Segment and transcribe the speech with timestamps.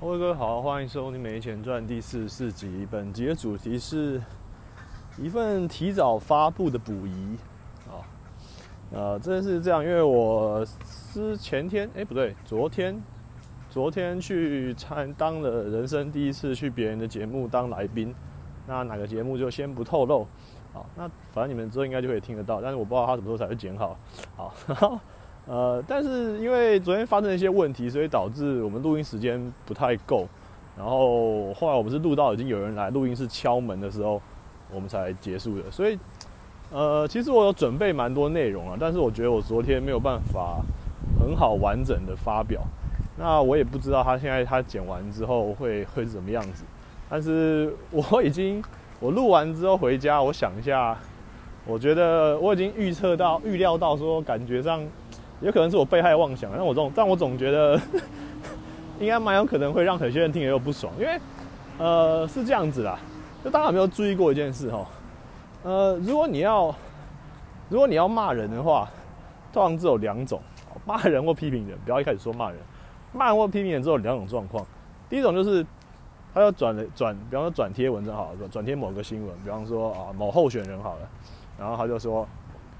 [0.00, 2.86] 各位好，欢迎收听《没钱赚》第四十四集。
[2.88, 4.22] 本集的主题是
[5.18, 7.36] 一份提早发布的补遗
[7.88, 7.98] 啊。
[8.92, 10.64] 呃，真的是这样，因为我
[11.12, 13.02] 之前天，哎，不对，昨天，
[13.70, 18.14] 昨天去参当了人生第一次去别人的节目当来宾。
[18.68, 20.24] 那哪个节目就先不透露。
[20.72, 23.96] 好，那反正你们之后应该就可以听得到，但是我不知道他什么时候才会剪好。
[24.36, 25.00] 好。
[25.48, 30.28] 呃，但是因为昨天发生了一些问题，所以导致我们录音时间不太够。
[30.76, 34.20] 然后后来我们是录到已经有人来录音室敲门的时候，
[34.70, 35.70] 我们才结束的。
[35.70, 35.98] 所以，
[36.70, 40.60] 呃，其实我有准备蛮多内容啊，但是我觉得我昨天没有办法
[41.18, 42.60] 很好完整的发表。
[43.16, 46.62] 那我也不知道他现在他剪完之后会会是什么样子。
[47.08, 48.62] 但是 我已经
[49.00, 50.94] 我录完之后回家，我想一下，
[51.66, 54.80] 我觉得我已经预测到、预料到说，感觉上。
[55.40, 57.80] 有可能是我被害妄想，但我总但我总觉得
[58.98, 61.20] 应该蛮有可能会让有些人听也有不爽，因为
[61.78, 62.98] 呃是这样子啦，
[63.44, 64.84] 就大家有没有注意过一件事哈？
[65.62, 66.74] 呃，如果你要
[67.68, 68.88] 如果你要骂人的话，
[69.52, 70.40] 通常只有两种，
[70.84, 72.58] 骂人或批评人，不要一开始说骂人，
[73.12, 74.66] 骂人或批评人只有两种状况，
[75.08, 75.64] 第一种就是
[76.34, 81.08] 他要转转，比方说转贴文章好了，转贴某个新闻，比方说啊某候选人好了，
[81.60, 82.26] 然后他就说。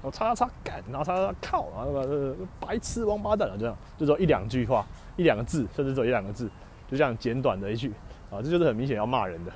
[0.01, 4.85] 然后叉叉叉干，然后叉叉靠，然后呃白痴王八蛋啊，这样就说一两句话，
[5.17, 6.49] 一两个字，甚至只有一两个字，
[6.89, 7.91] 就这样简短的一句
[8.31, 9.51] 啊，这就是很明显要骂人的。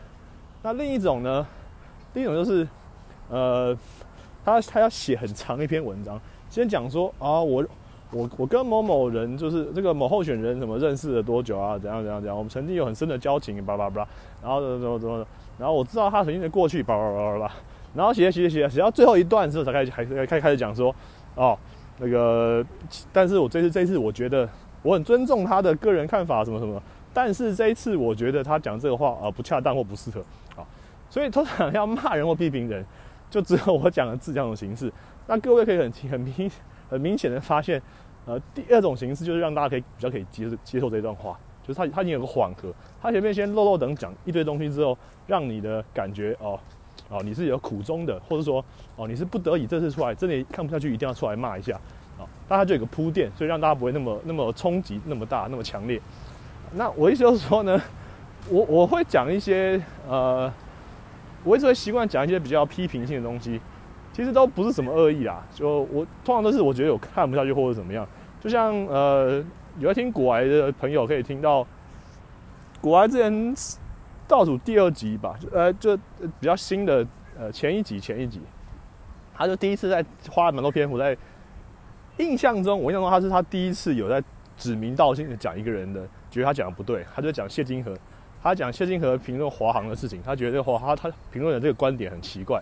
[0.62, 1.48] 那另一种呢，
[2.14, 2.68] 另一种就是，
[3.30, 3.78] 呃，
[4.44, 6.20] 他他要写很长一篇文章，
[6.50, 7.66] 先讲说啊，我
[8.12, 14.06] 我我跟某某人就是这个某候选人怎么认识了多久啊，怎样怎样怎样，我们曾经有很深的交情，叭叭叭，
[14.42, 15.26] 然后怎么怎么怎么，
[15.58, 17.54] 然后我知道他曾经的过去，叭叭叭叭叭。
[17.94, 20.94] 然后写写写写到最后一段之后，才开始还是开开始讲说，
[21.36, 21.58] 哦，
[22.00, 22.66] 那个，
[23.12, 24.50] 但是我这次这次我觉得
[24.82, 26.82] 我很尊重他的个人看法什么什么，
[27.14, 30.20] 但是这一次我觉得他讲这个话啊不恰当或不适合，
[30.56, 30.66] 啊，
[31.10, 32.84] 所以通常要骂人或批评人，
[33.30, 34.92] 就只有我讲的字这种形式。
[35.28, 36.52] 那各位可以很很明
[36.90, 37.80] 很明显的发现，
[38.26, 44.98] 呃，第二种形式就是让大家可以比较可以接接受这段话，就是他他已经有个缓和，他前面先漏漏等讲一堆东西之后，
[45.28, 46.60] 让你的感觉哦。
[47.14, 48.66] 哦，你是有苦衷的，或者说，
[48.96, 51.80] 哦，你是不得已这次出来，真的看不下去，一定要出来骂一下，
[52.18, 56.02] 啊，大家就有个铺垫，所以让大家不会那么那么冲击那么大那么强烈。
[56.74, 57.80] 那我意思就是说呢，
[58.50, 59.80] 我我会讲一些
[60.10, 60.52] 呃，
[61.44, 63.62] 我一直会习惯讲一些比较批评性的东西，
[64.12, 68.08] 其实都不是什么恶意啦，就我通常都是我觉得有看不下去或者怎么样，
[68.42, 69.44] 就像呃，
[69.78, 71.64] 有在听古癌的朋友可以听到，
[72.82, 73.56] 古癌之前。
[74.34, 77.06] 倒数第二集吧，呃，就比较新的，
[77.38, 78.42] 呃，前一集前一集，
[79.36, 81.16] 他就第一次在花了蛮多篇幅在
[82.18, 84.20] 印象中，我印象中他是他第一次有在
[84.58, 86.02] 指名道姓的讲一个人的，
[86.32, 87.96] 觉得他讲的不对，他就讲谢金河，
[88.42, 92.60] 他讲谢金河评论华航的事情，他觉得华他他评论的这个观点很奇怪，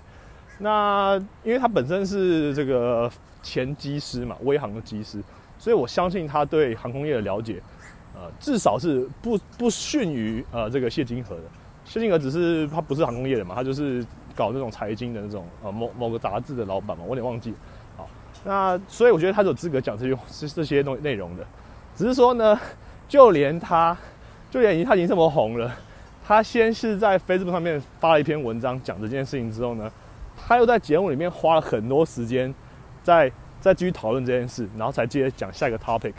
[0.59, 1.15] 那
[1.45, 3.09] 因为他本身是这个
[3.41, 5.23] 前机师嘛，威航的机师，
[5.57, 7.61] 所以我相信他对航空业的了解。
[8.21, 11.41] 呃，至少是不不逊于呃这个谢金河的。
[11.85, 14.05] 谢金河只是他不是航空业的嘛，他就是
[14.35, 17.51] 搞那种财经的那种呃某某个杂志的老板嘛，我有点忘记。
[17.97, 18.07] 好，
[18.45, 21.43] 那所以我觉得他有资格讲这些是 这些东内容的。
[21.97, 22.57] 只是说呢，
[23.09, 23.97] 就连他，
[24.51, 25.75] 就连他已经这么红了，
[26.25, 29.91] 他先是在 Facebook 上面发了一篇文章讲这件事情之后呢，
[30.37, 32.53] 他又在节目里面花了很多时间，
[33.03, 36.13] 在再继续讨论这件事，然后才接着讲下一个 topic。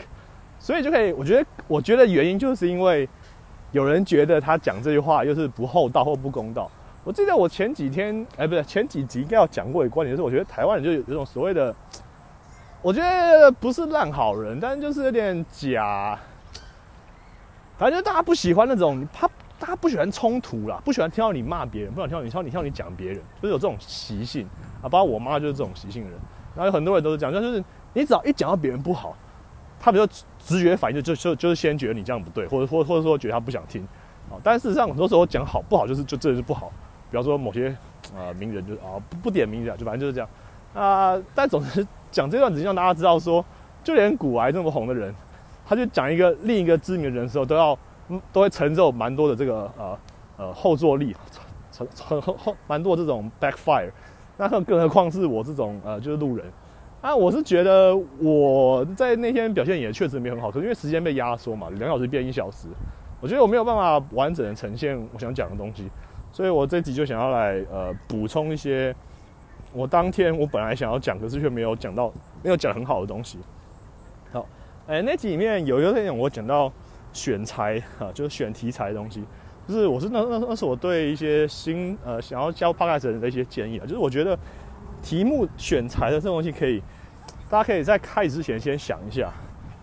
[0.63, 3.07] 所以就可以，我觉得，我觉得原因就是因为
[3.73, 6.71] 有人觉得他讲这句话又是不厚道或不公道。
[7.03, 11.75] 我记得我前几天，哎，不是前几集应该要讲过一个观点，就是我觉得台湾人就有有种所谓的，
[12.81, 16.17] 我觉得不是烂好人，但是就是有点假。
[17.77, 24.47] 反正大家不喜欢那种，他大家不喜欢冲突啦，不喜欢听到你骂别人，不想听到你听到你听到你讲别人，就是有这种习性
[24.81, 24.87] 啊。
[24.87, 26.17] 包括我妈就是这种习性的人，
[26.55, 29.13] 然后有很多人都是讲，就是你只要一讲到别人不好。
[29.83, 30.07] 他比较
[30.45, 33.85] 直觉反应就就就就是先觉得你这样不对，或者或或者说觉得他不想听，
[34.31, 36.71] 啊，但事实上很多时候讲好不好就是就真的是不好，
[37.11, 37.67] 比方说某些
[38.15, 40.29] 啊名人就是啊不不点名的，就反正就是这样
[40.73, 43.43] 啊，但总之讲这段只是让大家知道说，
[43.83, 45.13] 就连古癌这么红的人，
[45.67, 47.77] 他就讲一个另一个知名的人的时候，都要
[48.31, 49.99] 都会承受蛮多的这个呃
[50.37, 51.13] 呃后坐力，
[51.73, 53.91] 承承后后蛮多这种 backfire，
[54.37, 56.45] 那更何况是我这种呃就是路人。
[57.03, 62.69] 啊，我是觉得我在那天表现也确实没很好，可是因为时间被压缩嘛，两小时变一小时，
[63.19, 65.89] 我觉得我没有办法完整的呈现我想讲的东西，
[66.31, 68.95] 所以我这集就想要来呃补充一些
[69.73, 72.09] 我当天我本来想要讲，可是却没有讲到，
[72.41, 73.37] 没有讲很好的东西。
[74.31, 74.47] 好，
[74.87, 76.71] 哎，那集里面有一个内容我讲到
[77.11, 79.21] 选材啊，就是选题材的东西。
[79.67, 83.83] 就是我是那那那是我对一些新呃想要教 podcast 人的一些建议啊。
[83.85, 84.37] 就是我觉得
[85.03, 86.81] 题目选材的这东西可以，
[87.49, 89.27] 大家可以在开始之前先想一下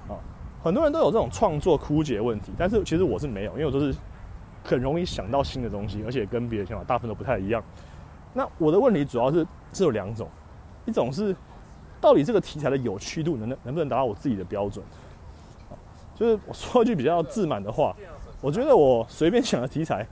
[0.09, 0.19] 啊。
[0.65, 3.95] 很多人都有这种创作枯竭问题，但是其实我是没有，因为我都是
[4.65, 7.63] 很容易想到新的东西，而且跟别的想法大部分都不太一样。
[8.33, 10.29] 那我的问题主要是只有两种，
[10.87, 11.37] 一种是
[12.01, 14.85] 到底这个题材的有趣度能能不能达到我自己的标准？
[16.17, 17.95] 就是我说一句比较自满的话，
[18.41, 20.07] 我觉得我随便想的题材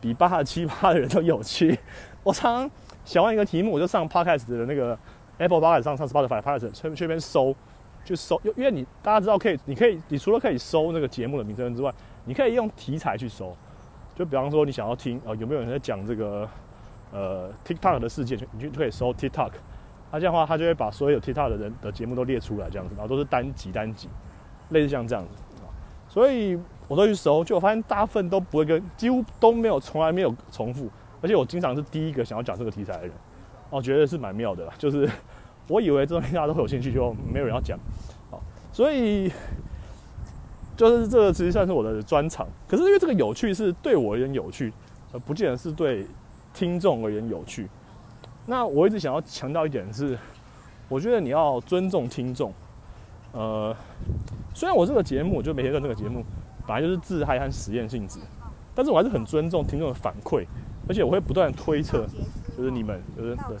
[0.00, 1.78] 比八十七八的人都有趣。
[2.24, 2.70] 我常常
[3.10, 4.96] 想完一个题目，我就上 Podcast 的那个
[5.38, 7.52] Apple Podcast 上上 Spotify Podcast 去去边搜，
[8.04, 11.92] 就搜，因为你大家知道可以，你可以，你除了可以搜那个节目的名称之外，
[12.24, 13.52] 你可以用题材去搜。
[14.14, 16.48] 就比方说你想要听呃有没有人在讲这个
[17.10, 19.50] 呃 TikTok 的事件，你就可以搜 TikTok。
[20.12, 24.08] 那这样的话，他就会把所有 TikTok 的人的节目都列出来，这样子，然后都是单集单集，
[24.68, 25.30] 类似像这样子。
[26.08, 30.88] 所以我都去搜，就我发现大部分都不会跟，几乎都没有，从来没有重复。
[31.22, 33.12] 而且我经常是第一个想要讲这个题材的人，
[33.70, 34.72] 我觉得是蛮妙的啦。
[34.78, 35.08] 就是
[35.68, 37.78] 我以为这东西大家都会有兴趣，就没有人要讲。
[38.30, 38.40] 好，
[38.72, 39.30] 所以
[40.76, 42.46] 就是这个其实算是我的专长。
[42.66, 44.72] 可是因为这个有趣是对我而言有趣，
[45.12, 46.06] 而不见得是对
[46.54, 47.68] 听众而言有趣。
[48.46, 50.18] 那我一直想要强调一点是，
[50.88, 52.52] 我觉得你要尊重听众。
[53.32, 53.76] 呃，
[54.54, 56.24] 虽然我这个节目，就每天做这个节目，
[56.66, 58.18] 本来就是自嗨和实验性质，
[58.74, 60.44] 但是我还是很尊重听众的反馈，
[60.88, 62.06] 而且我会不断推测，
[62.56, 63.56] 就是你们就是对，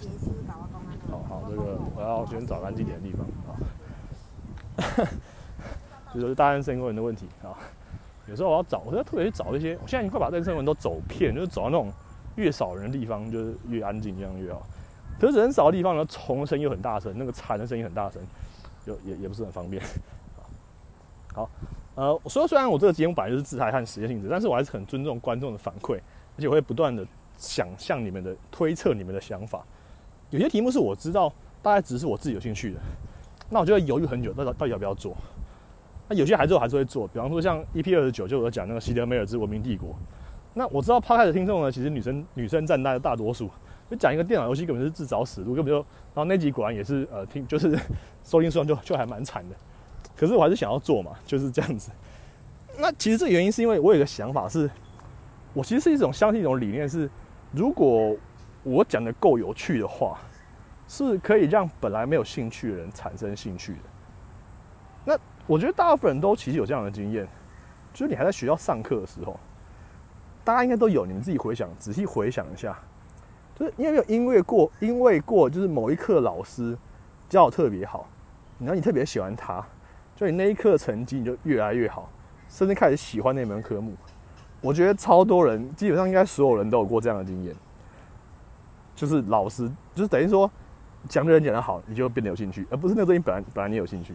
[1.10, 5.08] 好好，这个我要先找安静点的地方啊，
[6.14, 7.54] 就是大安生文的问题啊，
[8.26, 11.92] 有时候我要找，我在特别去找一些，我现在已经快把这生文都走遍，就是走到那种
[12.36, 14.66] 越少人的地方，就是越安静，这样越好。
[15.20, 18.20] 可是人少的地方呢，虫的声音又很大声，那个蝉的声音很大声。
[18.86, 19.80] 就也也不是很方便，
[21.34, 21.46] 好，
[21.94, 26.00] 呃，所以虽然我这个节目本来就是自嗨和实验性质，但是我还是很尊重观众的反馈，
[26.40, 27.06] 而且会不断的
[27.36, 29.62] 想象你们的推测，你们的想法。
[30.30, 32.80] 有些题目是我知道大概只是我自己有兴趣的，
[33.50, 35.14] 那我就会犹豫很久，到底到底要不要做。
[36.08, 39.94] 那有些还是我还是会做，比方说像 EP 二十九，就我讲那个希德梅尔之文明帝国。
[40.54, 43.50] 那我知道 p 开的听众呢，其实女生女生占大大多数。
[43.90, 47.78] 就讲一个电脑游戏根本是自找死路，根本就，然后那集果然也是呃听就是
[48.24, 49.56] 收听数量就就还蛮惨的，
[50.16, 51.90] 可是我还是想要做嘛，就是这样子。
[52.78, 54.70] 那其实这原因是因为我有个想法是，
[55.52, 57.10] 我其实是一种相信一种理念是，
[57.52, 58.16] 如果
[58.62, 60.18] 我讲的够有趣的话，
[60.88, 63.78] 是可以让本来没有兴趣的人产生兴趣的。
[65.04, 67.26] 那我觉得大部分人都其实有这样的经验，
[67.92, 69.38] 就是你还在学校上课的时候，
[70.44, 72.78] 大家应该都有，你们自己回想，仔细回想一下。
[73.58, 76.76] 就是你有没有因为过，因为过就是某一课老师
[77.28, 78.08] 教的特别好，
[78.58, 79.64] 然后你特别喜欢他，
[80.16, 82.08] 就你那一课的成绩你就越来越好，
[82.48, 83.94] 甚至开始喜欢那门科目。
[84.60, 87.54] 我觉得超多人，基本上应该所有人都有过这样的经验，
[88.94, 90.50] 就是老师就是等于说
[91.08, 94.14] 讲的人讲的好，你就变得有兴趣，而不是那个东西本来本来你有兴趣。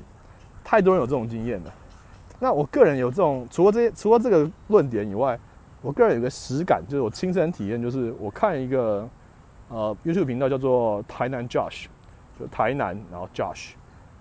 [0.64, 1.74] 太多人有这种经验了。
[2.40, 5.40] 那我个人有这种，除了这些，除了这个论点以外，
[5.82, 9.08] 我个人有个实感，就是我亲身体验，就是我看一个。
[9.68, 11.86] 呃，YouTube 频道叫做台南 Josh，
[12.40, 13.70] 就台南，然后 Josh，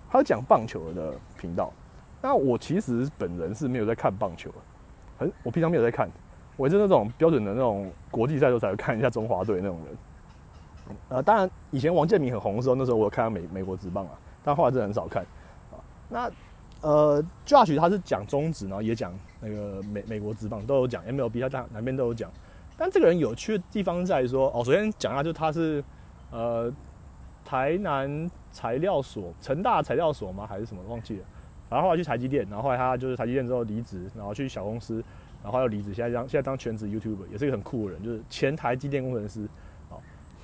[0.09, 1.71] 他讲棒球的频道。
[2.19, 4.55] 那我其实本人是没有在看棒球的，
[5.17, 6.09] 很我平常没有在看，
[6.57, 10.95] 我是那种标准的那种国际赛时候才会看一下中华队那种人。
[11.09, 14.11] 呃，当然以前王建民很红的时候，那时候我有看到美美国职棒啊，
[14.43, 15.23] 但后来真的很少看
[15.71, 15.81] 啊。
[16.09, 16.31] 那
[16.81, 22.29] 呃，Josh 他是讲中职，然后也讲那个美美国职棒都有讲，MLB 他讲哪边都有讲。
[22.77, 25.83] 但这个人有趣的地方在于说，哦，首先讲一下，就他是，
[26.29, 26.71] 呃，
[27.43, 30.45] 台南材料所、成大材料所吗？
[30.45, 30.83] 还是什么？
[30.87, 31.23] 忘记了。
[31.69, 35.03] 然后后来去台积电，然后后来他就是台积电之后离职，然后去小公司，
[35.43, 39.47] 然后又离职，现在当现在当全职 YouTuber，也是一个很酷的人，就是前台积电工程师。
[39.89, 40.01] 好，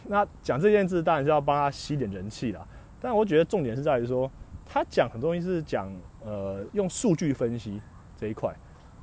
[0.08, 2.66] 那讲这件事当然是要帮他吸点人气啦。
[3.02, 4.30] 但我觉得重点是在于说，
[4.66, 5.92] 他讲很多东西是讲，
[6.24, 7.80] 呃，用数据分析
[8.20, 8.54] 这一块。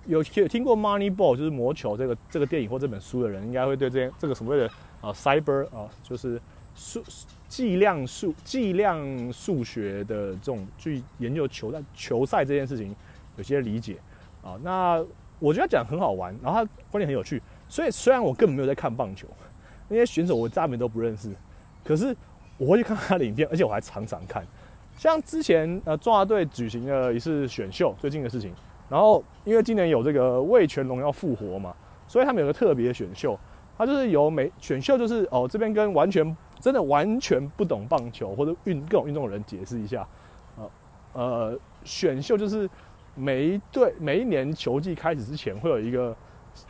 [0.07, 4.67] 有有听过《Moneyball》就是魔球这个这个电影或这本书的人，应该会对这这个所谓的
[5.03, 6.41] 啊 cyber 啊，就是
[6.79, 7.03] 数
[7.49, 12.95] 计量数计量数学的这种去研究球赛球赛这件事情
[13.37, 13.97] 有些理解
[14.43, 14.57] 啊。
[14.63, 15.05] 那
[15.39, 17.43] 我觉得讲很好玩，然后他观点很有趣。
[17.69, 19.27] 所以虽然我根本没有在看棒球，
[19.89, 21.31] 那些选手我大名都不认识，
[21.85, 22.17] 可是
[22.57, 24.47] 我会去看他的影片，而且我还常常看。
[24.97, 28.53] 像之前呃中华队举行的一次选秀，最近的事情。
[28.91, 31.75] 然后，因为今年有这个魏全龙要复活嘛，
[32.09, 33.39] 所以他们有个特别选秀，
[33.77, 40.07] 他就是由每选秀就是哦这边跟完全真的完全不懂棒球或者运各种运动的人解释一下，
[40.57, 40.71] 呃
[41.13, 42.69] 呃选秀就是
[43.15, 46.17] 每一队每一年球季开始之前，会有一个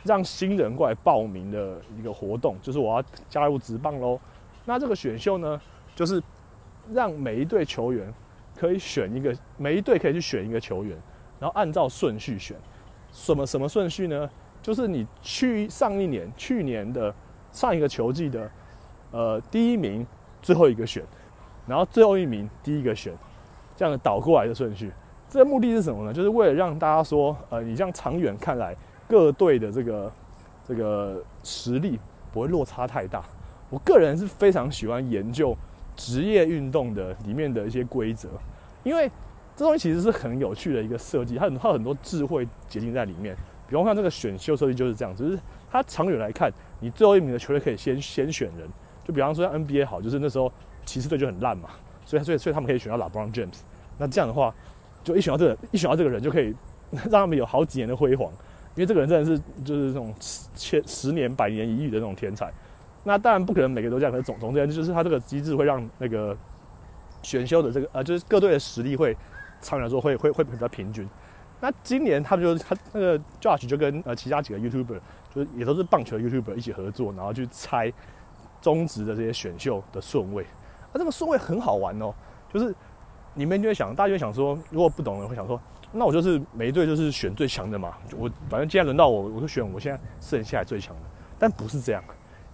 [0.03, 4.19] 让新人过来报名的一个活动，就是我要加入职棒喽。
[4.65, 5.59] 那这个选秀呢，
[5.95, 6.21] 就是
[6.93, 8.13] 让每一队球员
[8.55, 10.95] 可以选一个，每一队可以去选一个球员，
[11.39, 12.55] 然后按照顺序选。
[13.11, 14.29] 什么什么顺序呢？
[14.61, 17.13] 就是你去上一年、去年的
[17.51, 18.49] 上一个球季的，
[19.11, 20.05] 呃，第一名
[20.41, 21.03] 最后一个选，
[21.67, 23.13] 然后最后一名第一个选，
[23.75, 24.91] 这样的倒过来的顺序。
[25.31, 26.13] 这个目的是什么呢？
[26.13, 28.75] 就是为了让大家说，呃，你这样长远看来，
[29.07, 30.11] 各队的这个
[30.67, 31.99] 这个实力
[32.33, 33.23] 不会落差太大。
[33.69, 35.55] 我个人是非常喜欢研究
[35.95, 38.27] 职业运动的里面的一些规则，
[38.83, 39.07] 因为
[39.55, 43.35] 这东西其实是很有趣的一个设计，它很它很多智慧结晶在里面。
[43.67, 45.39] 比方说这个选秀设计就是这样，只是
[45.69, 48.67] 它长远来看，你最后一名的球队可以先先选人。
[49.09, 50.51] 就比方说 NBA 好，就是那时候
[50.85, 51.69] 骑士队就很烂嘛，
[52.05, 53.55] 所以所以所以他们可以选到 LeBron James。
[53.97, 54.53] 那这样的话，
[55.03, 56.53] 就一选到这个一选到这个人就可以
[57.09, 58.31] 让他们有好几年的辉煌，
[58.75, 60.13] 因为这个人真的是就是那种
[60.55, 62.53] 千十年百年一遇的那种天才。
[63.03, 66.37] 那当然不可能每个都这样，可是总总之就是他这个机制会让那个
[67.23, 69.17] 选秀的这个呃，就是各队的实力会
[69.59, 71.09] 长远来说会会会比较平均。
[71.61, 74.99] 那今年他们就是他那个 Josh 就跟呃其他几个 YouTuber
[75.35, 77.91] 就是也都是棒球的 YouTuber 一起合作，然后去猜
[78.61, 80.45] 中职的这些选秀的顺位。
[80.93, 82.13] 那这个顺位很好玩哦，
[82.53, 82.73] 就是
[83.33, 85.59] 你们就会想，大家就会想说，如果不懂的人会想说，
[85.91, 91.01] 那我就是每一队就是选最强的嘛，我反正既然轮到我，我就选我现在剩下最强的。
[91.37, 92.03] 但不是这样。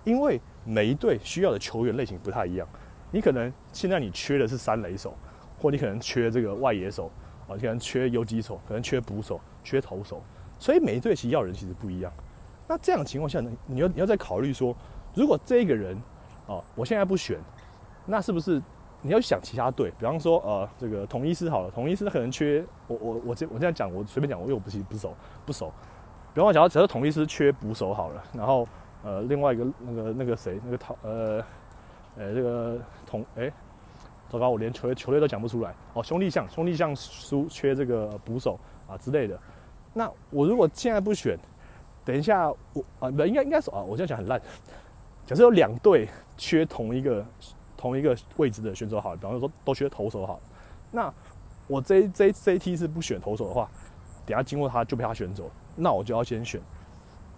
[0.04, 2.68] 因为每一队需要的球员类型不太一样，
[3.10, 5.12] 你可能现在你缺的是三垒手，
[5.60, 7.12] 或你可能缺这个外野手，
[7.48, 10.22] 啊，可能缺游击手，可能缺捕手，缺投手，
[10.60, 12.14] 所以每一队其实要人其实不一样。
[12.68, 14.76] 那这样的情况下呢，你要你要再考虑说，
[15.16, 15.98] 如果这个人，
[16.48, 17.40] 哦，我现在不选，
[18.06, 18.62] 那是不是
[19.02, 19.92] 你要想其他队？
[20.00, 25.14] 比方说，呃，这个统一师好了，统一师可能缺我我我这我这样讲，我随便讲，我又不是不熟
[25.46, 25.72] 不熟。
[26.34, 28.68] 比方讲，假如假如统一师缺捕手好了，然后。
[29.04, 31.40] 呃，另外一个那个那个谁，那个陶呃，
[32.18, 33.52] 呃，这个同哎，
[34.32, 35.72] 糟糕，我连球球队都讲不出来。
[35.94, 39.40] 哦，兄弟象，兄弟象输缺这个捕手啊之类的。
[39.94, 41.38] 那我如果现在不选，
[42.04, 44.42] 等一下我啊不应该应该是啊，我这样讲很烂。
[45.26, 47.26] 假设有两队缺同一个
[47.76, 50.40] 同一个位置的选手，好，比方说都缺投手好，
[50.92, 51.12] 那
[51.68, 53.70] 我这这这一梯是不选投手的话，
[54.26, 56.62] 等下经过他就被他选走，那我就要先选。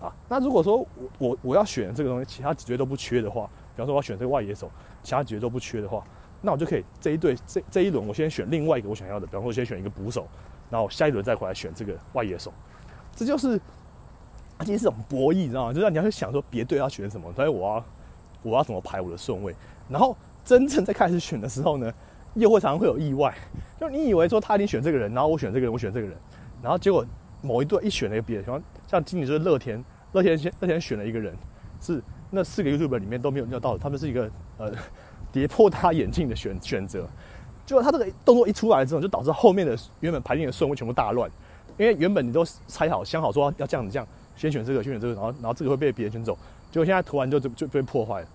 [0.02, 4.70] 啊，那如果说我我我要选这个东西，其他几队都不缺的话，比方说我要选这个外野手，
[5.02, 6.04] 其他几队都不缺的话，
[6.42, 10.28] 那我就可以这一队这这一轮我先选另外一个我想要的，比方说先选一个捕手，
[10.70, 12.54] 然后下一轮再回来选这个外野手，
[13.16, 13.60] 这就是
[14.66, 15.74] 其实是种博弈，你知道吗？
[15.74, 17.86] 就是你要去想说别队要选什么，所以我要
[18.44, 19.56] 我要怎么排我的顺位，
[19.90, 21.94] 然后真正在开始选的时候呢，
[22.36, 23.34] 又会常常会有意外，
[23.80, 26.18] 就你以为说他已经选这个人，然后我选这个人，我选这个人，
[26.62, 27.06] 然后结果
[27.42, 28.62] 某一队一选了一个别的，比方。
[28.88, 29.84] 像今年就是乐天，
[30.14, 31.36] 乐天先乐天选了一个人，
[31.82, 34.72] 是那四个 YouTube 里面都没有料到，他们是一个呃
[35.30, 37.06] 跌破他眼镜的选选择。
[37.66, 41.30] 就他这个动作一出来之后，就导致后面的原本排定的顺位全部大乱，
[41.78, 46.38] 因为原本你都猜好想好说要这样子这样，先选这个，先选这个，然后然后这个会被别人选走，
[46.72, 48.28] 结果现在突然就就就被破坏了。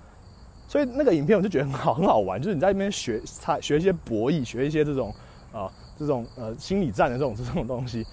[0.69, 5.15] 所以那个影片我就觉得很好很好玩，就是你在那边学猜学一些博弈，学一些这种
[5.53, 8.07] 啊这种呃心理战的这种这种东西。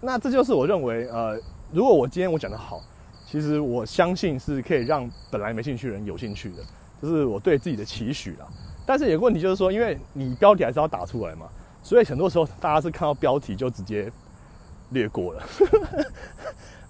[0.00, 1.38] 那这就是我认为呃。
[1.72, 2.80] 如果我今天我讲的好，
[3.26, 6.62] 其实我相信是可以让本来没兴趣的人有兴趣的，
[7.02, 8.46] 这是我对自己的期许啦。
[8.86, 11.48] 但是有个问题就是说，因为你标题还是要打出来嘛，
[11.82, 14.08] 所以很多时候大家是看到标题就直接
[14.90, 15.42] 略过了。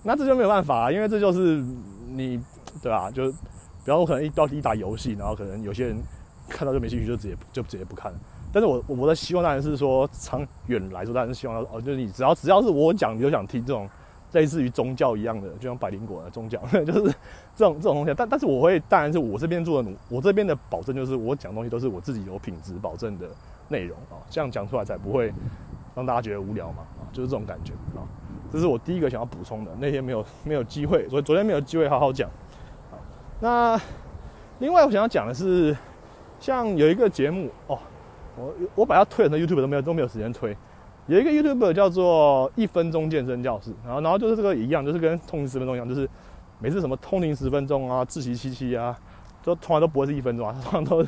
[0.04, 1.64] 那这就没有办法啊，因为这就是
[2.10, 2.40] 你
[2.80, 3.10] 对吧？
[3.10, 5.96] 就比方说可能一标题一打游戏，然后可能有些人
[6.48, 8.18] 看到就没兴趣，就直接就直接不看了。
[8.52, 13.88] 但是我我的希望当然是说，长远来说，当然是希望哦，就是你只要只要是我讲，你就想听这种。
[14.32, 17.14] 类似于宗教一样的，就像百灵果的宗教， 就是
[17.54, 18.12] 这种这种东西。
[18.16, 23.28] 但但是我会，当然是我这边做的努，我这边的保证就是我讲东西都是我自己有品质保证的
[23.68, 25.32] 内容啊，这样讲出来才不会
[25.94, 28.02] 让大家觉得无聊嘛啊，就是这种感觉啊。
[28.54, 29.72] 这是我第一个想要补充的。
[29.80, 32.30] 那天没有没有机会，所以昨天没有机会好好讲。
[33.40, 33.78] 那
[34.60, 35.76] 另外我想要讲的是，
[36.38, 37.76] 像有一个节目哦，
[38.36, 40.56] 我我把它推很多 YouTube 都没有都没有时间推。
[41.08, 46.08] 有一个 YouTube 叫做一分钟健身教室，然后然后就是这个一样，就是跟通勤十分钟一样，就是
[46.60, 48.96] 每次什么通勤十分钟啊、自习七七啊，
[49.42, 51.02] 都从来都不会是一分钟啊，通常都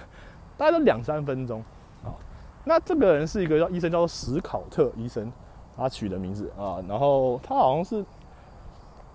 [0.59, 1.61] 大概都两三分钟。
[2.05, 2.11] 啊，
[2.65, 5.33] 那这个人是一个叫医生，叫做史考特医生，
[5.77, 8.05] 他取的名字啊，然后他好像是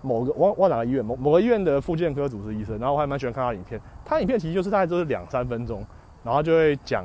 [0.00, 5.84] 某个忘忘哪个医院某某个医院的附健科主治医生，然后我还蛮喜欢看他影片，他影片其实就是大概都是两三分钟，
[6.22, 7.04] 然后就会讲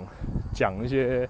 [0.54, 1.28] 讲一些。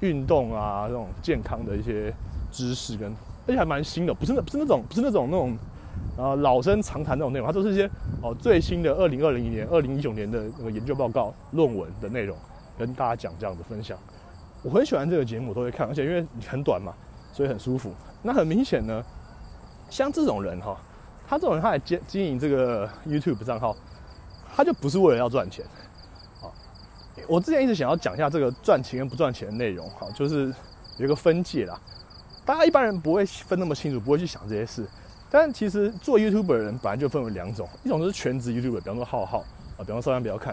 [0.00, 2.14] 运动啊，这种健康的一些
[2.52, 3.10] 知识跟
[3.48, 5.58] 而且还蛮新的，不是那不是那种不是那种那种
[6.16, 7.90] 啊老生常谈那种内容，他都是一些
[8.22, 12.36] 哦最新的二零二零年、二零一九年的那个研究报告、论文的内容，
[12.78, 13.98] 跟大家讲这样的分享。
[14.62, 16.94] 我很喜欢这个节目，我都会看，而且因为很短嘛，
[17.38, 17.94] 所以很舒服。
[18.20, 19.00] 那很明显呢，
[19.88, 20.76] 像这种人哈，
[21.28, 23.76] 他这种人他来经经营这个 YouTube 账号，
[24.56, 25.64] 他就不是为了要赚钱。
[26.40, 26.52] 好，
[27.28, 30.52] 我之前一直想要讲一下这个赚钱跟不赚钱的内容，哈，就是
[30.96, 31.80] 有一个分界啦。
[32.44, 34.84] 大家一般人不会分那么清楚，不会去想这些事。
[35.30, 39.38] 但其实做 YouTuber 的人本来就分为两种，一种是全职 YouTuber，比方说浩浩
[39.76, 40.52] 啊，比方说少量不要看；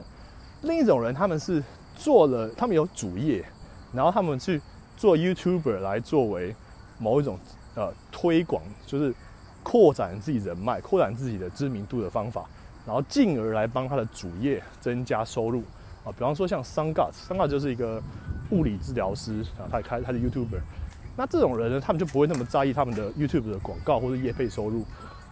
[0.62, 1.64] 另一种人他们是
[1.96, 3.44] 做了，他们有主业。
[3.92, 4.62] 然后他们去
[4.96, 6.54] 做 YouTuber 来作为
[6.98, 7.38] 某一种
[7.76, 9.14] 呃推广，就是
[9.64, 12.46] 扩展自己人脉、扩展自己的知名度的方法，
[12.86, 15.62] 然后进而来帮他的主业增加收入
[16.04, 16.12] 啊。
[16.12, 18.02] 比方说像 Sungut，Sungut 就是一个
[18.52, 20.60] 物理治疗师啊，他开他的 YouTuber。
[21.18, 24.82] 那这种人呢，他们就不会那么在意他们的 YouTube 的广告或者业配收入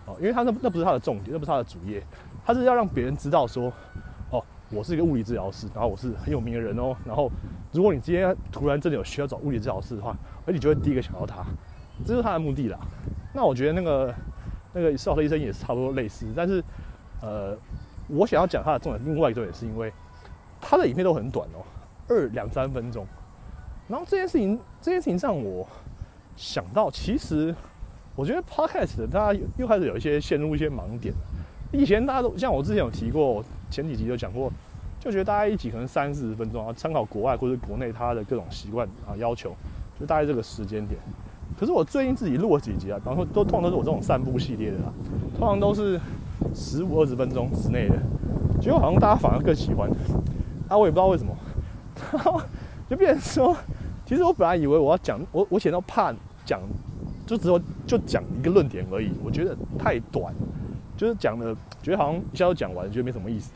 [0.06, 2.04] 啊，因为他那那不是他的重点，那不是他的主业，
[2.46, 3.72] 他是要让别人知道说。
[4.32, 6.96] 哦我是一个物理治疗师，然后我是很有名的人哦。
[7.06, 7.30] 然后，
[7.72, 11.44] 如果你今天突然真的有需要找物理治疗师的话，而你就会第一个想到他，
[12.06, 12.80] 这是他的目的啦。
[13.34, 14.14] 那我觉得那个
[14.74, 16.64] 那个邵医生也是差不多类似，但是
[17.22, 17.58] 呃，
[18.08, 19.92] 我想要讲他的重点，另外一个也是因为
[20.62, 21.64] 他的影片都很短哦，
[22.08, 23.06] 二两三分钟。
[23.88, 25.68] 然后这件事情，这件事情让我
[26.38, 27.54] 想到，其实
[28.16, 31.14] 我觉得 Podcast 大家又开始有一些陷入一些盲点。
[31.72, 33.44] 以前大家都像我之前有提过。
[33.72, 34.52] 前几集有讲过，
[35.00, 39.56] 就觉得大家一集可能三四十分钟啊，参考国外或者国内他的各种习惯啊要求，
[40.00, 41.00] 就大概这个时间点。
[41.60, 44.94] 可是我最近自己录了几集啊，比方说都通常都是我这种散步系列的啦，
[45.38, 46.00] 通常都是
[46.56, 47.96] 十五二十分钟之内的，
[48.62, 49.90] 结果好像大家反而更喜欢。
[50.68, 51.36] 啊，我也不知道为什么，
[52.12, 52.42] 然后
[52.90, 53.56] 就变成说，
[54.06, 56.14] 其实我本来以为我要讲，我我写到怕
[56.46, 56.60] 讲，
[57.28, 60.34] 就只有就讲一个论点而已，我觉得太短，
[60.98, 63.52] 就是讲的觉得好像一下就讲完，觉得没什么意思。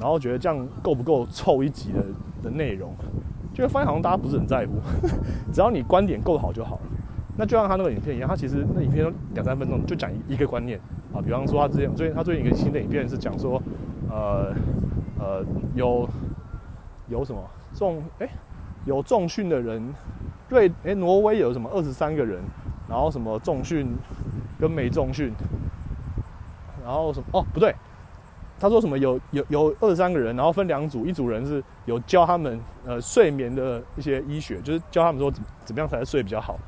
[0.00, 2.02] 然后觉得这样够不够凑一集的
[2.42, 2.92] 的内容，
[3.54, 4.72] 就会发现好像大家不是很在乎，
[5.54, 6.82] 只要你观点够好就好了。
[7.36, 10.78] 那就像他那个影片一样，他其实那影片两三分钟就讲一个观念
[11.12, 13.62] 啊，比方说他之前最近他最近一个新的影片是讲说，
[14.10, 14.52] 呃
[15.18, 16.08] 呃有
[17.08, 17.42] 有什么
[17.74, 18.28] 重哎
[18.84, 19.82] 有重训的人，
[20.48, 22.40] 对哎挪威有什么二十三个人，
[22.88, 23.86] 然后什么重训
[24.60, 25.32] 跟没重训，
[26.84, 27.74] 然后什么哦不对。
[28.60, 36.58] 他说什么有有有二十三个人，然后分两组，一组人是有教他们呃睡眠的一些医学，就是教他们说怎怎么样才能睡比较好。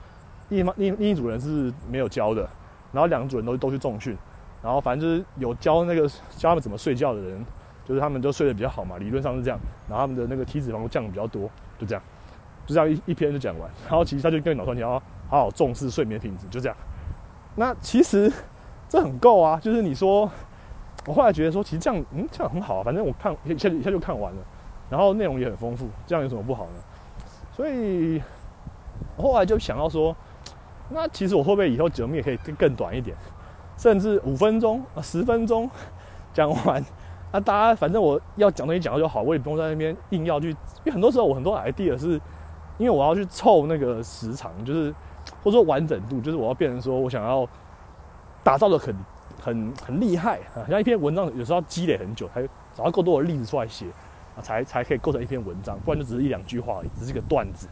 [0.48, 2.48] 另一另另一组人是没有教的，
[2.92, 4.16] 然后两组人都都去重训，
[4.62, 7.44] 然后反正就是有教那个教他们怎么睡觉的人，
[7.86, 12.02] 就是他们都睡得比较好嘛，理论上是这样，然后他们的那个体脂肪降的比较多，就这样，
[12.66, 13.70] 就这样一一篇就讲完。
[13.88, 16.76] 然后其实他就跟你脑传你要好好重视睡眠品质，就这样。
[17.56, 18.30] 那其实
[18.88, 20.30] 这很够啊，就是你说。
[21.04, 22.82] 我后来觉得说，其实这样，嗯，这样很好啊。
[22.82, 24.38] 反正我看一下一下就看完了，
[24.88, 26.70] 然后内容也很丰富，这样有什么不好呢？
[27.54, 28.22] 所以，
[29.16, 30.14] 后来就想到说，
[30.90, 33.16] 那其实我会不会以后节目也可以更更短一点，
[33.78, 35.68] 甚至五分钟啊、十分钟
[36.34, 36.84] 讲完？
[37.32, 40.50] 那大家反正我要讲东西讲到就好，我也不用在那边硬要去。
[40.50, 42.20] 因为很多时候我很多 idea 是，
[42.78, 44.94] 因为我要去凑那个时长，就是
[45.42, 47.48] 或者说完整度，就是我要变成说我想要
[48.42, 48.94] 打造的很。
[49.38, 50.66] 很很厉害啊！
[50.68, 52.42] 像一篇文章有时候要积累很久，才
[52.76, 53.86] 找到够多的例子出来写
[54.42, 57.66] 才才可以构成一篇文章，不然就只是一两句话而已，只是一个段子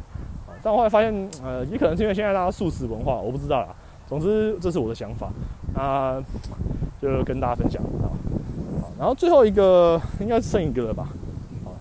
[0.47, 0.53] 啊。
[0.63, 3.69] 但我后来发现，呃，也可能是因为现在大家素食文化，我不知道啦。
[4.07, 5.31] 总之，这是我的想法
[5.75, 6.23] 啊，
[7.01, 8.13] 就跟大家分享啊。
[8.81, 11.09] 好，然后最后一个应该剩一个了吧？
[11.65, 11.73] 好，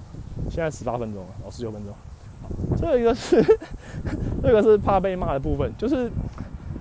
[0.49, 1.93] 现在十八分钟了，哦，十九分钟。
[2.41, 3.43] 好，最后一个是
[4.41, 6.09] 这个是怕被骂的部分，就是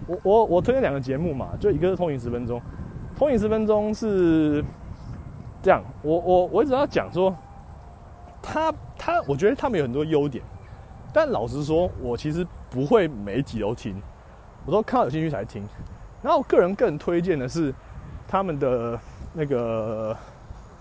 [0.06, 2.60] 我我我推荐两个节目嘛，就一个是通勤十分钟。
[3.18, 4.64] 通勤十分钟是
[5.62, 7.34] 这样，我我我一直要讲说，
[8.42, 10.42] 他他，我觉得他们有很多优点，
[11.12, 13.94] 但老实说，我其实不会每集都听，
[14.66, 15.62] 我都看到有兴趣才听。
[16.22, 17.72] 然后我个人更推荐的是
[18.28, 18.98] 他们的
[19.32, 20.16] 那个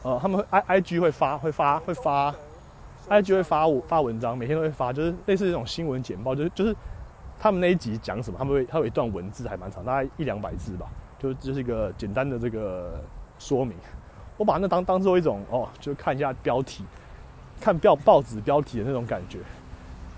[0.04, 2.34] 呃，他们 i i g 会发会发会发
[3.08, 6.76] i g 会发发文章，每天都会发，就是类似这种新闻简报，就是就是
[7.40, 10.86] 他们那一集讲什么，他们会他有一段文字还蛮长，大概一两百字吧。
[11.20, 13.00] 就就是一个简单的这个
[13.38, 13.78] 说明，
[14.38, 16.84] 我把那当当做一种哦，就看一下标题，
[17.62, 19.38] 看标报纸标题的那种感觉，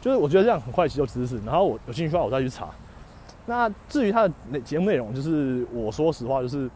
[0.02, 2.70] 就是我觉得这样很快吸收知识，然后我有兴趣的话我再去查。
[3.46, 6.70] 那至于他的节目内容，就是我说实话，就是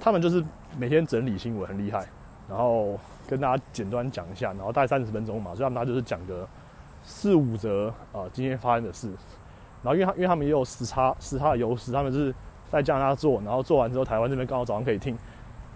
[0.00, 0.44] 他们就是
[0.76, 2.04] 每天整理新闻很厉害，
[2.48, 6.44] 然后跟大家简单讲一下，然后大概三十分钟嘛，所以他们就是讲个
[7.04, 9.08] 四五则啊今天发生的事，
[9.82, 12.34] 然后因为他因为他们也有时差时差的优势，他们是
[12.72, 15.16] 在加拿大做，然后做完之后台湾这边刚好早上可以听。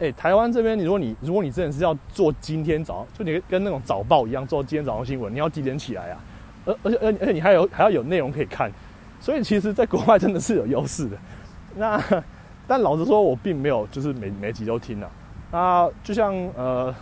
[0.01, 6.19] 哎，台湾这边，你如果你如果你真的是要做今天早上，就你跟那种早报一样做今天早上新闻，你要几点起来啊？
[6.65, 8.69] 而而且而而且你还有还要有内容可以看，
[9.21, 11.17] 所以其实，在国外真的是有优势的。
[11.77, 12.03] 那
[12.67, 15.09] 但老实说，我并没有就是每每集都听啊。
[15.53, 16.95] 那就像呃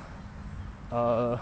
[0.91, 1.41] 呃，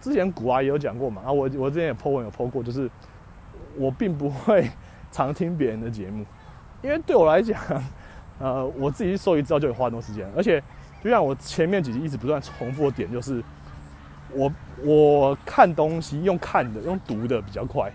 [0.00, 2.90] 之前古阿也有讲过嘛，啊，我我之前也 po 文有 po 过，就是
[3.76, 4.68] 我并不会
[5.12, 6.24] 常听别人的节目，
[6.82, 7.56] 因为对我来讲。
[8.40, 10.60] 呃，我自己去搜一资料就会花很多时间，而且
[11.02, 13.42] 就像我前面几集一直不断重复的点，就是
[14.32, 14.52] 我
[14.84, 17.92] 我看东西用看的，用读的比较快，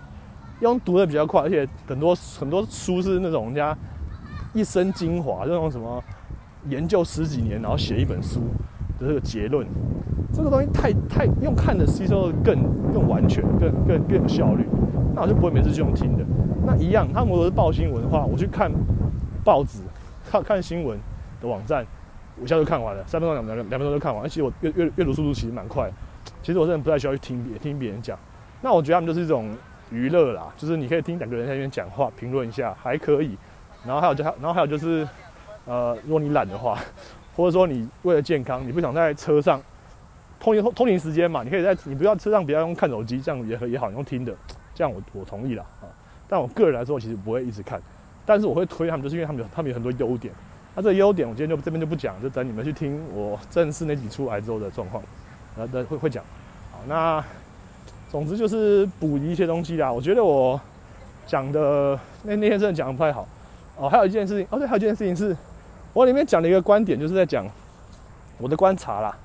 [0.61, 3.77] 用读的比较快，而且很多很多书是那种人家
[4.53, 6.01] 一生精华，那种什么
[6.69, 8.39] 研究十几年然后写一本书
[8.97, 9.67] 的这个结论，
[10.33, 12.55] 这个东西太太用看的吸收的更
[12.93, 14.65] 更完全，更更更有效率，
[15.13, 16.23] 那我就不会每次就用听的。
[16.65, 18.71] 那一样，他们如果是报新闻的话，我去看
[19.43, 19.79] 报纸。
[20.29, 20.97] 看看新闻
[21.41, 21.85] 的网站，
[22.39, 24.23] 我一下就看完了，三分钟两两两分钟就看完。
[24.23, 25.89] 而且我阅阅阅读速度其实蛮快。
[26.43, 28.17] 其实我真的不太需要去听别听别人讲。
[28.61, 29.55] 那我觉得他们就是一种
[29.91, 33.37] 娱乐啦，就是你可以听两个人在那边讲话，评论一下还可以。
[33.85, 35.07] 然后还有就还然后还有就是，
[35.65, 36.77] 呃，如果你懒的话，
[37.35, 39.61] 或者说你为了健康，你不想在车上
[40.39, 44.33] 通勤通勤时间嘛，你可以在你不要车上不要用看手机，这样也也好用听的。
[44.75, 45.87] 这样我我同意了啊。
[46.27, 47.81] 但我个人来说，其实不会一直看。
[48.29, 50.31] 但是我会推他们，就是因为他们有他们有很多优点。
[50.75, 55.03] 那这个优点我今天就这边就不讲，就等你们去听我正式那集出来之后的状况，
[55.57, 56.23] 然后会会讲。
[56.71, 57.25] 好，那
[58.11, 59.91] 总之就是补一些东西啦。
[59.91, 60.61] 我觉得我
[61.25, 63.27] 讲的那那天真的讲的不太好。
[63.77, 65.35] 哦，还有一件事情，哦对，还有一件事情是，
[65.91, 67.47] 我里面讲了一个观点，就是在讲
[68.37, 69.17] 我的观察啦。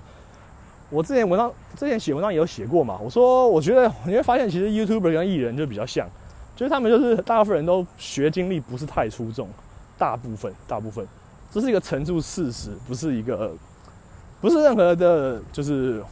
[0.88, 6.08] 我之前文章之前写文章也有写过嘛，我说我觉得你会发现，其实 YouTuber 跟艺人就比较像。
[6.56, 9.48] 就是他们就是 大部分人都学经历不是太出众，
[9.98, 11.06] 大部分大部分，
[11.50, 13.52] 这是一个陈述事实，不是一个
[14.40, 16.02] 不是任何的，就是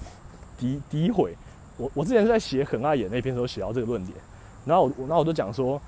[0.58, 1.34] 诋诋毁。
[1.76, 4.16] 我我之前在写很爱演那篇时候写到这个论点，
[4.64, 5.80] 然后我然后我就讲说，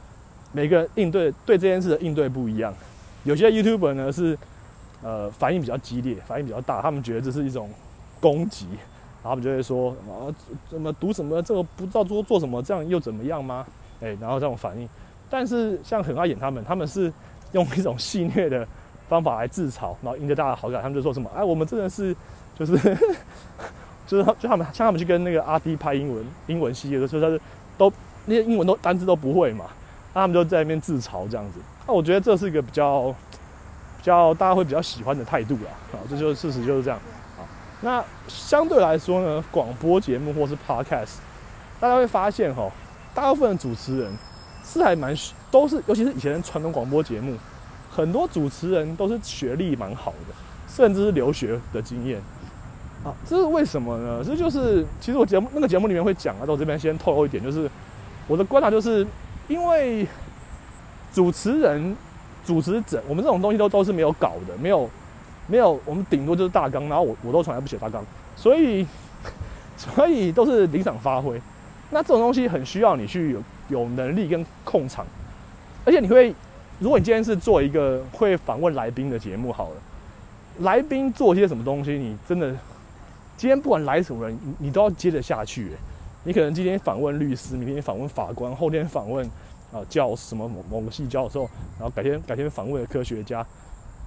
[0.53, 2.73] 每个人应对对这件事的应对不一样，
[3.25, 4.37] 有些 YouTuber 呢是
[5.03, 7.69] 呃反应比较激烈，反应比较大，他们觉得这是一种
[8.21, 8.67] 攻击，
[9.23, 10.33] 然后他们就会说啊
[10.69, 13.65] 怎么读什么这个不知道做做什么，这样又怎么样吗？
[14.05, 14.87] 哎，然后这种反应，
[15.31, 17.11] 但是像很爱演他们，他们是
[17.53, 18.67] 用一种戏谑的
[19.09, 20.83] 方法来自嘲，然后赢得大家的好感。
[20.83, 22.15] 他们就说什么：“哎，我们真的是，
[22.59, 22.77] 就是
[24.07, 27.41] 就是就他们像他们去跟那个阿迪拍英文英文系的时候，他是
[27.79, 27.91] 都
[28.27, 29.65] 那些英文都单字都不会嘛，
[30.13, 31.59] 那他们就在那边自嘲这样子。
[31.87, 33.11] 那我觉得这是一个比较
[33.99, 35.71] 比较大家会比较喜欢的态度啦。
[35.93, 36.99] 啊，这就是事实就是这样。
[37.39, 37.43] 啊，
[37.81, 41.17] 那相对来说呢，广播节目或是 podcast，
[41.81, 42.71] 大家会发现哈。
[43.15, 44.13] 大部分的主持人
[44.65, 45.15] 是还蛮
[45.51, 47.37] 都是，尤其是以前传统广播节目，
[47.91, 50.35] 很多主持人都是学历蛮好的，
[50.67, 52.21] 甚至是留学的经验。
[53.05, 54.25] 啊，这是为什么呢？
[54.25, 57.71] 这就是其实我节目那个节目里面会讲啊，到这边先透露一点，就是
[58.27, 59.07] 我的观察就是，
[59.47, 60.09] 因为
[61.13, 61.95] 主持人、
[62.45, 64.89] 主持者，我们这种东西都都是没有稿的，没有
[65.47, 68.03] 没有，我们顶多就是大纲，然后我我都从来不写大纲，
[68.35, 68.87] 所以
[69.77, 71.39] 所以都是临场发挥。
[71.91, 75.07] 那这种东西很需要你去有有能力跟控场，
[75.85, 76.35] 而且你会，
[76.79, 79.77] 如果你今天是做一个会访问来宾的节目好了，
[80.61, 82.51] 来宾做些什么东西，你真的
[83.37, 85.71] 今天不管来什么人，你都要接得下去。
[86.25, 89.27] 你可能今天访问律师，明天访问法官，后天访问
[89.73, 91.43] 啊教什么某某个系教授，
[91.79, 93.47] 然后改天改天访问科学家，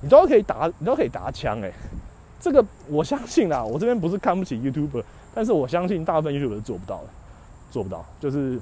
[0.02, 1.72] 你都可以打，你都可以打枪哎。
[2.40, 7.08] 这个我相信啦，我这边不是看不起 YouTuber，但是我相信大部分 YouTuber 是做不到的。
[7.70, 8.60] 做不到，就是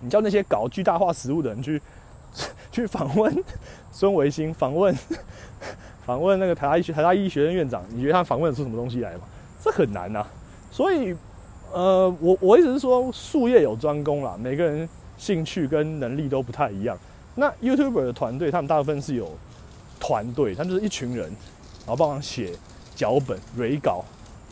[0.00, 1.80] 你叫那些搞巨大化食物的人去
[2.70, 3.44] 去访问
[3.90, 4.94] 孙维新，访问
[6.04, 9.20] 访问那个台大医学台大医学院院长，你觉得他访问出什么东西来吗？
[9.62, 10.26] 这很难呐。
[10.70, 11.16] 所以，
[11.72, 16.96] 呃，我我意思是说，术业有专攻啦，每个人兴趣跟能力都不太一样。
[17.34, 19.30] 那 YouTuber 的团队，他们大部分是有
[19.98, 21.26] 团队，他们就是一群人，
[21.86, 22.52] 然后帮忙写
[22.94, 24.04] 脚本、蕊稿，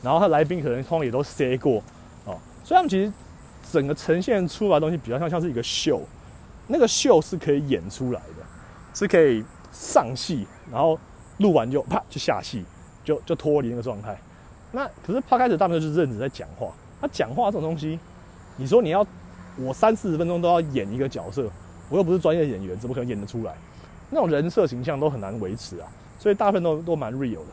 [0.03, 1.83] 然后他来宾可能通常也都 say 过
[2.25, 3.13] 哦，所以他们其实。
[3.71, 6.01] 整个呈现出来的东西比较像像是一个秀，
[6.67, 8.45] 那个秀是可以演出来的，
[8.95, 10.99] 是可以上戏，然后
[11.39, 12.65] 录完就啪就下戏，
[13.03, 14.17] 就就脱离那个状态。
[14.73, 17.99] 那可是他开始大部分就是认真在讲话，他讲话这种东西，
[18.57, 19.07] 你说你要
[19.57, 21.49] 我三四十分钟都要演一个角色，
[21.89, 23.55] 我又不是专业演员，怎么可能演得出来？
[24.11, 27.53] 那种人设形象都很难维持啊，所以大部分都都蛮 real 的。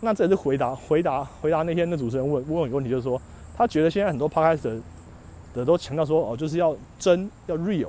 [0.00, 3.20] 那这也是回答回答回答那天的主持人问问我一个问题，就是说
[3.56, 4.80] 他觉得现在很多 podcast
[5.54, 7.88] 的都强调说哦，就是要真要 real，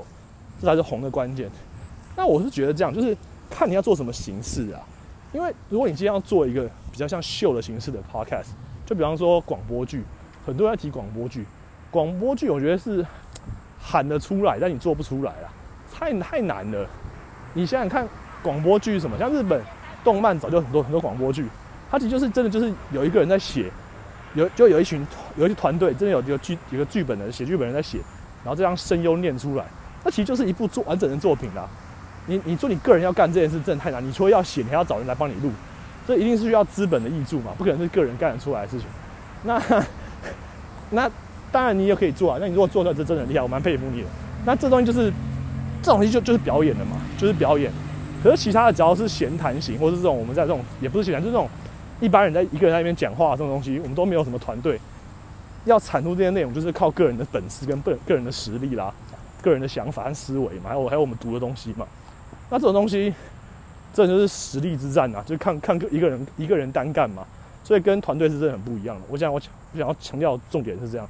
[0.61, 1.49] 这才是红的关键。
[2.15, 3.15] 那我是觉得这样，就是
[3.49, 4.81] 看你要做什么形式啊。
[5.31, 8.49] 因为如果你今天要做一个比较像秀的形式的 podcast，
[8.85, 10.03] 就比方说广播剧，
[10.45, 11.43] 很多人在提广播剧，
[11.89, 13.03] 广播剧我觉得是
[13.81, 15.49] 喊得出来，但你做不出来啊，
[15.91, 16.87] 太太难了。
[17.55, 18.07] 你想想看，
[18.43, 19.17] 广播剧什么？
[19.17, 19.59] 像日本
[20.03, 21.47] 动漫早就很多很多广播剧，
[21.89, 23.71] 它其实就是真的就是有一个人在写，
[24.35, 27.99] 有就有一群有一些团队真的有一个剧有个剧本的写剧本人在写，
[28.43, 29.65] 然后这样声优念出来，
[30.03, 31.67] 那其实就是一部做完整的作品啦。
[32.25, 35.51] 你你说你个人要干这件事真的太难，你除了要写，你还要找人来帮你录，
[36.07, 38.87] 这一定是需要资本的益助嘛，不可能是个人干得出来的事情。
[39.43, 39.61] 那
[40.91, 41.11] 那
[41.51, 44.07] 当然你也可以做啊，那你如果做出来这真的很厉害，我蛮佩服你的。
[44.45, 45.11] 那这东西就是
[45.81, 47.71] 这种东西就就是表演的嘛，就是表演。
[48.23, 51.49] 可是其他的只要是闲谈型，或是这种我们在这种也不是闲谈，就是这种
[52.03, 54.77] 一般人在一个人在那边讲话这种东西，我们都没有什么团队，
[55.63, 58.93] 要产出这些内容就是靠个人的本事跟个个人的实力啦，
[59.41, 61.87] 个人的想法和思维嘛，还有还有我们读的东西嘛。
[62.49, 63.13] 那这种东西，
[63.93, 65.23] 这就是实力之战啊！
[65.25, 67.25] 就看看个一个人一个人单干嘛，
[67.63, 69.01] 所以跟团队是真的很不一样的。
[69.07, 71.07] 我想我我想要强调重点是这样。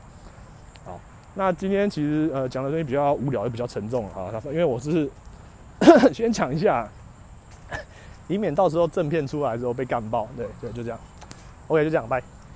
[0.85, 0.99] 好，
[1.33, 4.29] 那今天其实呃讲的东西比较无聊，也比较沉重啊。
[4.45, 5.09] 因为我是
[6.13, 6.87] 先讲一下，
[8.27, 10.27] 以免到时候正片出来之后被干爆。
[10.37, 10.99] 对对，就这样。
[11.67, 12.21] OK，就这样，拜。